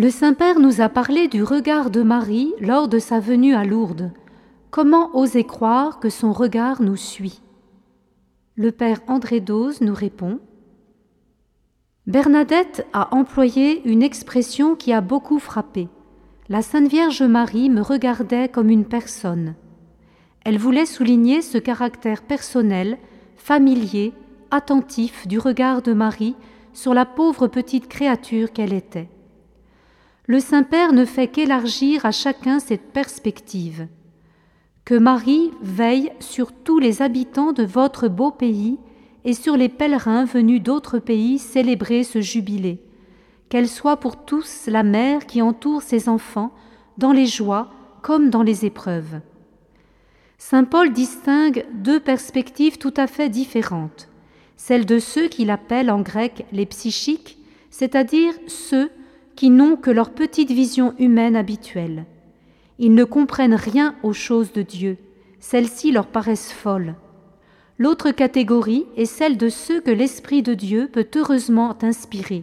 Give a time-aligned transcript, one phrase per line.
[0.00, 4.12] Le Saint-Père nous a parlé du regard de Marie lors de sa venue à Lourdes.
[4.70, 7.42] Comment oser croire que son regard nous suit?
[8.54, 10.38] Le Père André Dose nous répond
[12.06, 15.88] Bernadette a employé une expression qui a beaucoup frappé.
[16.48, 19.56] La Sainte Vierge Marie me regardait comme une personne.
[20.44, 22.98] Elle voulait souligner ce caractère personnel,
[23.34, 24.12] familier,
[24.52, 26.36] attentif du regard de Marie
[26.72, 29.08] sur la pauvre petite créature qu'elle était
[30.28, 33.88] le Saint-Père ne fait qu'élargir à chacun cette perspective.
[34.84, 38.78] Que Marie veille sur tous les habitants de votre beau pays
[39.24, 42.82] et sur les pèlerins venus d'autres pays célébrer ce jubilé.
[43.48, 46.52] Qu'elle soit pour tous la mère qui entoure ses enfants
[46.98, 47.70] dans les joies
[48.02, 49.22] comme dans les épreuves.
[50.36, 54.10] Saint Paul distingue deux perspectives tout à fait différentes,
[54.58, 57.38] celle de ceux qu'il appelle en grec les psychiques,
[57.70, 58.90] c'est-à-dire ceux
[59.38, 62.06] qui n'ont que leur petite vision humaine habituelle.
[62.80, 64.96] Ils ne comprennent rien aux choses de Dieu,
[65.38, 66.96] celles-ci leur paraissent folles.
[67.78, 72.42] L'autre catégorie est celle de ceux que l'Esprit de Dieu peut heureusement inspirer.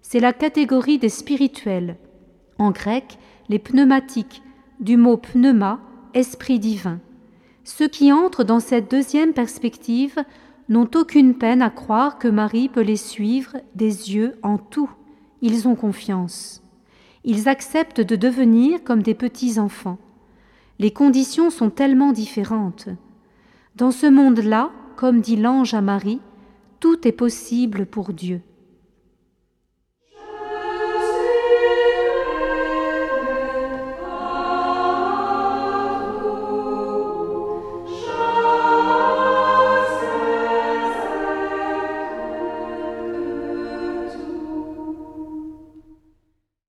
[0.00, 1.96] C'est la catégorie des spirituels,
[2.56, 4.44] en grec les pneumatiques,
[4.78, 5.80] du mot pneuma,
[6.14, 7.00] esprit divin.
[7.64, 10.22] Ceux qui entrent dans cette deuxième perspective
[10.68, 14.88] n'ont aucune peine à croire que Marie peut les suivre des yeux en tout.
[15.42, 16.62] Ils ont confiance.
[17.24, 19.98] Ils acceptent de devenir comme des petits-enfants.
[20.78, 22.88] Les conditions sont tellement différentes.
[23.76, 26.20] Dans ce monde-là, comme dit l'ange à Marie,
[26.80, 28.40] tout est possible pour Dieu.